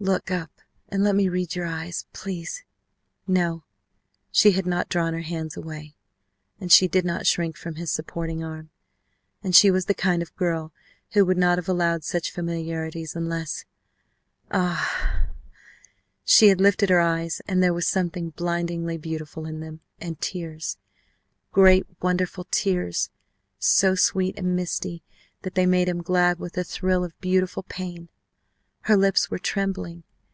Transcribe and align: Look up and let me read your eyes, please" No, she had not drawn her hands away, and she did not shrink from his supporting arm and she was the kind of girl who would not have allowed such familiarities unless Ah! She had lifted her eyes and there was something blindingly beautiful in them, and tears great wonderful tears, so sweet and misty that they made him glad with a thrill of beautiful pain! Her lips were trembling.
Look 0.00 0.30
up 0.30 0.52
and 0.90 1.02
let 1.02 1.16
me 1.16 1.28
read 1.28 1.56
your 1.56 1.66
eyes, 1.66 2.06
please" 2.12 2.62
No, 3.26 3.64
she 4.30 4.52
had 4.52 4.64
not 4.64 4.88
drawn 4.88 5.12
her 5.12 5.22
hands 5.22 5.56
away, 5.56 5.96
and 6.60 6.70
she 6.70 6.86
did 6.86 7.04
not 7.04 7.26
shrink 7.26 7.56
from 7.56 7.74
his 7.74 7.90
supporting 7.90 8.44
arm 8.44 8.70
and 9.42 9.56
she 9.56 9.72
was 9.72 9.86
the 9.86 9.94
kind 9.96 10.22
of 10.22 10.36
girl 10.36 10.72
who 11.14 11.24
would 11.24 11.36
not 11.36 11.58
have 11.58 11.68
allowed 11.68 12.04
such 12.04 12.30
familiarities 12.30 13.16
unless 13.16 13.64
Ah! 14.52 15.30
She 16.24 16.46
had 16.46 16.60
lifted 16.60 16.90
her 16.90 17.00
eyes 17.00 17.42
and 17.48 17.60
there 17.60 17.74
was 17.74 17.88
something 17.88 18.30
blindingly 18.30 18.98
beautiful 18.98 19.46
in 19.46 19.58
them, 19.58 19.80
and 20.00 20.20
tears 20.20 20.78
great 21.50 21.88
wonderful 22.00 22.44
tears, 22.52 23.10
so 23.58 23.96
sweet 23.96 24.38
and 24.38 24.54
misty 24.54 25.02
that 25.42 25.56
they 25.56 25.66
made 25.66 25.88
him 25.88 26.02
glad 26.04 26.38
with 26.38 26.56
a 26.56 26.62
thrill 26.62 27.02
of 27.02 27.20
beautiful 27.20 27.64
pain! 27.64 28.08
Her 28.82 28.96
lips 28.96 29.28
were 29.30 29.40
trembling. 29.40 30.04